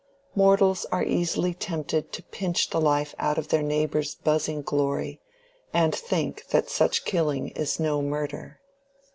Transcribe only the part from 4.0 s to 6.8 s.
buzzing glory, and think that